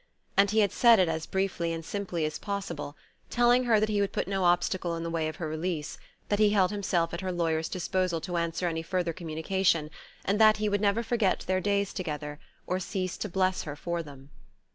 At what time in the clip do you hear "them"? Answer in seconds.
14.01-14.31